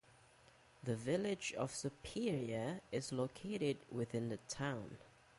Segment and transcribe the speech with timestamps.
[0.83, 4.97] The Village of Superior is located within the town.